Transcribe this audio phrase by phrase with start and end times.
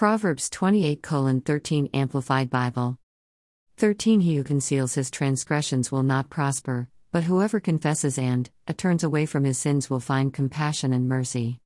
[0.00, 2.96] Proverbs 28:13 13 Amplified Bible.
[3.76, 9.04] 13 He who conceals his transgressions will not prosper, but whoever confesses and uh, turns
[9.04, 11.58] away from his sins will find compassion and mercy.